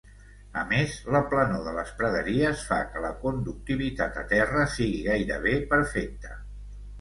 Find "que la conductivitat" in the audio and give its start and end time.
2.93-4.19